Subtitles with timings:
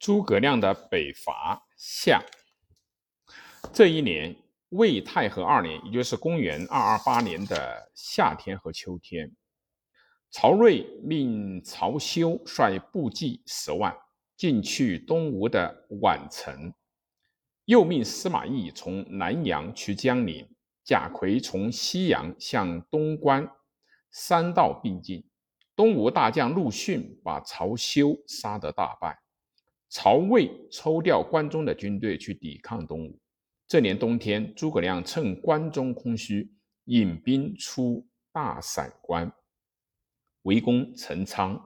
[0.00, 2.24] 诸葛亮的北伐下。
[3.70, 4.34] 这一年，
[4.70, 9.30] 魏太和二年，也就是公元二二八年的夏天和秋天，
[10.30, 13.94] 曹睿命曹休率部骑十万
[14.38, 16.72] 进去东吴的宛城，
[17.66, 20.48] 又命司马懿从南阳去江陵，
[20.82, 23.46] 贾逵从西阳向东关，
[24.10, 25.28] 三道并进。
[25.76, 29.18] 东吴大将陆逊把曹休杀得大败，
[29.90, 33.20] 曹魏抽调关中的军队去抵抗东吴。
[33.68, 36.50] 这年冬天，诸葛亮趁关中空虚，
[36.84, 39.30] 引兵出大散关，
[40.42, 41.60] 围攻陈仓，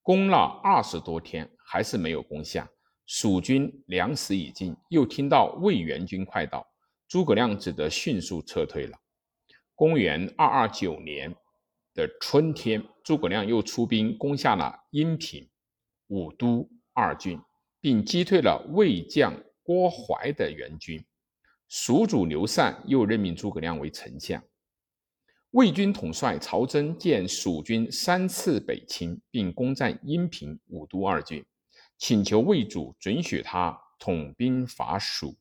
[0.00, 2.70] 攻了二十多天，还是没有攻下。
[3.06, 6.64] 蜀军粮食已尽，又听到魏援军快到，
[7.08, 8.96] 诸葛亮只得迅速撤退了。
[9.74, 11.34] 公元二二九年。
[11.96, 15.48] 的春天，诸葛亮又出兵攻下了阴平、
[16.08, 17.40] 武都二郡，
[17.84, 21.04] 并击退了魏将郭淮的援军。
[21.68, 24.42] 蜀主刘禅又任命诸葛亮为丞相。
[25.50, 31.44] 魏军统帅曹真见蜀军三次北侵，并攻占阴平、武都二郡，
[31.98, 35.36] 请求魏主准许他统兵伐蜀。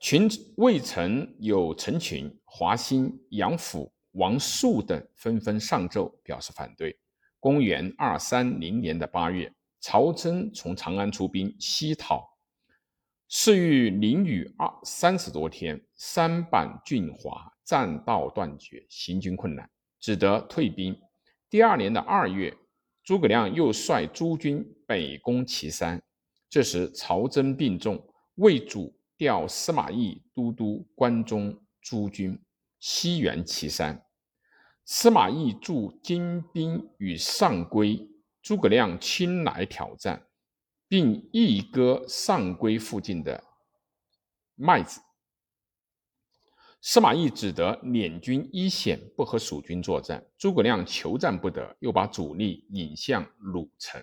[0.00, 3.90] 群魏臣有陈群、华歆、杨阜。
[4.12, 6.98] 王肃等纷纷上奏表示反对。
[7.38, 9.50] 公元二三零年的八月，
[9.80, 12.36] 曹真从长安出兵西讨，
[13.28, 20.96] 是遇淋雨二三十多天，山坂峻滑，栈道断绝，行军困难，只得退兵。
[21.48, 22.54] 第二年的二月，
[23.02, 26.00] 诸葛亮又率诸军北攻祁山。
[26.48, 32.38] 这时曹真病重，魏主调司马懿都督关中诸军。
[32.80, 34.02] 西援祁山，
[34.84, 38.08] 司马懿驻金兵与上邽，
[38.42, 40.26] 诸葛亮亲来挑战，
[40.88, 43.44] 并一割上邽附近的
[44.54, 45.00] 麦子。
[46.82, 50.24] 司马懿只得敛军一险，不和蜀军作战。
[50.38, 54.02] 诸葛亮求战不得，又把主力引向鲁城。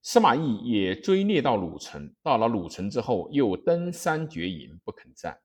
[0.00, 5.36] 司马懿也追猎到鲁城，到了鲁城之后，又登山绝营，不肯战。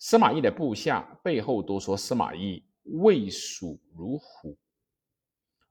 [0.00, 4.58] 司马懿的部下背后都说司马懿畏蜀如虎。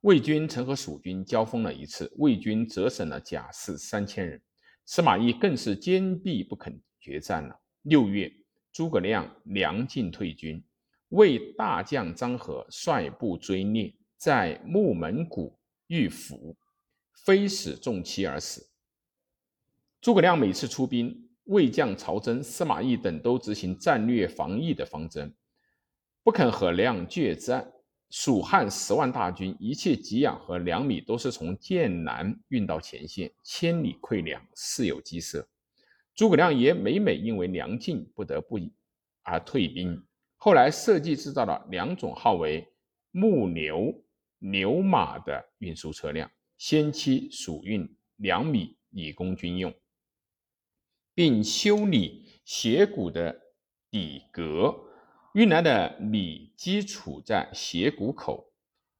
[0.07, 4.41] 魏军曾和蜀军交锋了一次，魏军折损了甲士三千人，
[4.85, 7.59] 司马懿更是坚壁不肯决战了。
[7.81, 8.31] 六月，
[8.71, 10.63] 诸葛亮粮尽退军，
[11.09, 16.55] 魏大将张合率部追猎，在木门谷遇伏，
[17.25, 18.65] 非死重期而死。
[19.99, 21.27] 诸葛亮每次出兵。
[21.43, 25.33] 魏将曹真、司马懿等都执行战略防御的方针，
[26.23, 27.73] 不肯和亮决战。
[28.09, 35.47] 蜀汉十万大军一切给养和粮米都是从剑南运到前线，千里馈粮，事有饥色。
[36.15, 38.57] 诸葛亮也每每因为粮尽不得不
[39.23, 40.03] 而退兵。
[40.37, 42.65] 后来设计制造了两种号为
[43.11, 43.93] 木牛、
[44.39, 49.73] 牛马的运输车辆，先期蜀运粮米以供军用。
[51.13, 53.35] 并修理斜谷的
[53.89, 54.73] 底阁，
[55.37, 58.51] 运来的米基储在斜谷口。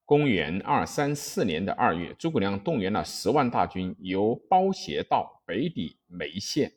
[0.05, 6.71] 公元二三四年的二月，诸葛亮动员了十万大军，由包斜道北抵眉县。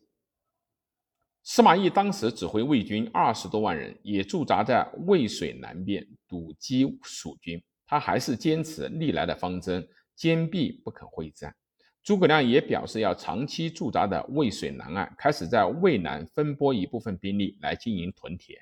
[1.43, 7.63] 司马懿当时指挥魏军二十多万人，也驻扎在渭水南边，堵击蜀军。
[7.87, 11.55] 他还是坚持历来的方针，坚壁不肯会战。
[12.03, 18.59] 诸葛亮也表示要长期驻扎在渭水南岸，开始在渭南分拨一部分兵力来经营屯田，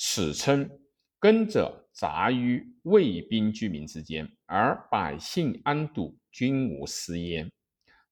[0.00, 0.70] 史称
[1.18, 7.50] “耕者杂于魏兵居民之间，而百姓安堵，均无私焉”，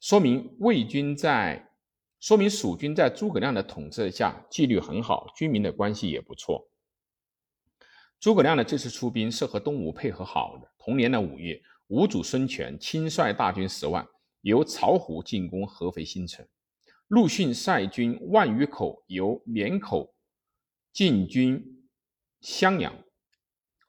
[0.01, 1.71] 说明魏军在，
[2.19, 6.69] 说明蜀军在诸葛亮的统治下纪律很好，居民的关系也不错。
[8.19, 10.69] 诸葛亮的这次出兵是和东吴配合好的。
[10.77, 14.05] 同年的五月，吴主孙权亲率大军十万。
[14.41, 16.45] 由巢湖进攻合肥新城，
[17.07, 20.13] 陆逊率军万余口由绵口
[20.93, 21.76] 进军
[22.41, 22.95] 襄阳，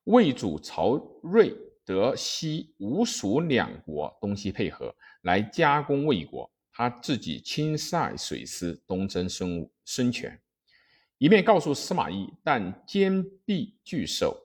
[0.06, 1.56] 魏主曹睿
[1.86, 6.50] 得西吴蜀两国东西配合，来加攻魏国。
[6.72, 10.40] 他自己亲率水师东征孙孙权，
[11.18, 14.38] 一面告诉司马懿：但坚壁拒守，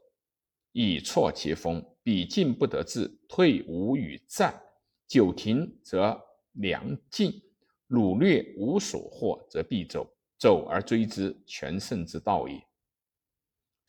[0.72, 4.58] 以挫其锋，彼进不得志，退无与战。
[5.06, 6.19] 久停则
[6.52, 7.43] 粮尽，
[7.90, 12.66] 掳掠无所获则必走，走而追之，全胜之道也。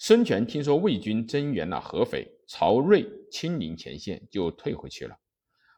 [0.05, 5.17] 孙权听说魏军增援了合肥，曹睿亲临前线，就退回去了。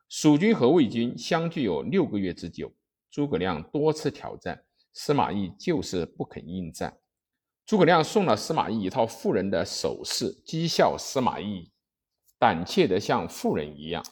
[0.09, 2.73] 蜀军和魏军相距有六个月之久，
[3.11, 4.63] 诸葛亮多次挑战，
[4.93, 6.97] 司马懿就是不肯应战。
[7.67, 11.69] 诸葛亮送了司马懿一套妇人的首饰，讥笑司马懿
[12.39, 14.03] 胆怯得像妇人一样。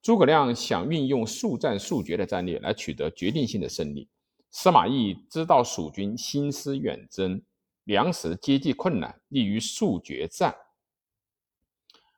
[0.00, 4.08] 诸葛亮想运用速战速决的战略来取得决定性的胜利。
[4.50, 7.42] 司马懿知道蜀军心思远征，
[7.88, 10.54] 粮食接济困难，利于速决战。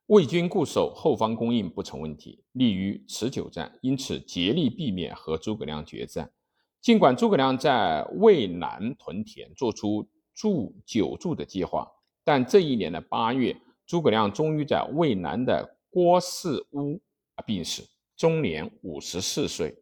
[0.07, 6.33] 魏军固守后方供应不成问题，利于持久战，因此竭力避免和诸葛亮决战。
[6.81, 11.89] 尽管诸葛亮在渭南屯田，做出驻久驻的计划，
[12.25, 13.57] 但这一年的八月，
[13.87, 17.01] 诸葛亮终于在渭南的郭氏屋
[17.47, 19.81] 病死，终年五十四岁。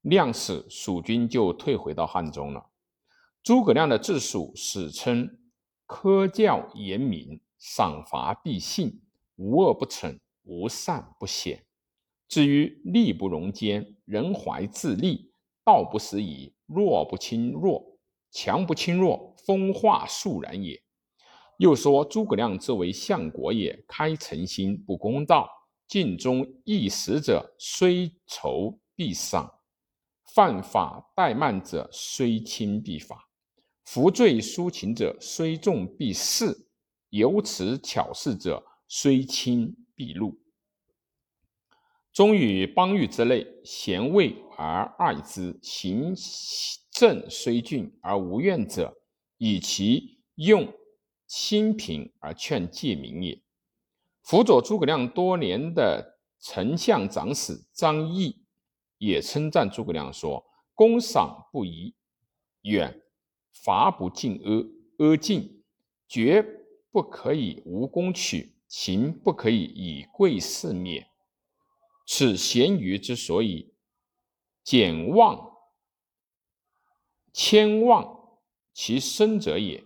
[0.00, 2.67] 亮死，蜀军就退回到汉中了。
[3.48, 5.38] 诸葛亮的治蜀史称
[5.86, 9.00] 科教严明，赏罚必信，
[9.36, 11.64] 无恶不惩，无善不显。
[12.28, 15.32] 至于力不容奸，人怀自立，
[15.64, 17.96] 道不拾遗，弱不侵弱，
[18.30, 20.78] 强不侵弱，风化肃然也。
[21.56, 25.48] 又说诸葛亮之为相国也，开诚心，不公道，
[25.86, 29.50] 尽忠义实者，虽仇必赏。
[30.34, 33.16] 犯法怠慢者，虽轻必罚；
[33.90, 36.52] 服罪抒情者，虽重必释；
[37.08, 40.38] 有此巧事者，虽轻必怒。
[42.12, 46.14] 忠于邦域之内，贤位而爱之；行
[46.90, 48.94] 政虽峻而无怨者，
[49.38, 50.70] 以其用
[51.26, 53.42] 清贫而劝诫民也。
[54.20, 58.44] 辅佐诸葛亮多年的丞相长史张翼。
[58.98, 60.44] 也称赞诸葛亮说
[60.74, 61.94] ：“公赏不疑
[62.62, 63.00] 远，
[63.52, 65.62] 罚不尽阿阿尽，
[66.08, 66.44] 绝
[66.90, 71.06] 不可以无功取，情不可以以贵事灭。
[72.06, 73.74] 此贤愚之所以
[74.64, 75.52] 简望
[77.32, 78.38] 谦望
[78.72, 79.84] 其身者也。”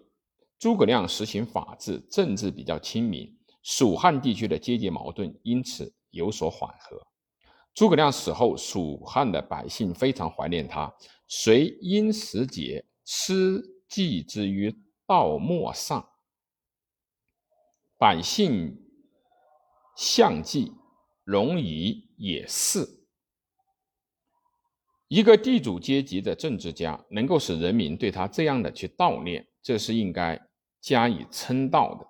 [0.58, 7.04] 诸葛亮实行法治，政治比较亲民，蜀汉地区的阶级矛盾因此有所缓和。
[7.74, 10.94] 诸葛亮死后，蜀汉的百姓非常怀念他，
[11.26, 14.74] 遂因时节师祭之于
[15.06, 16.08] 道末上。
[17.98, 18.82] 百姓
[19.94, 20.72] 相祭，
[21.22, 22.88] 容夷也是。
[25.08, 30.40] 一个地主阶级的政治家，能够使人民对他这样的去悼念，这是应该
[30.80, 32.06] 加以称道的。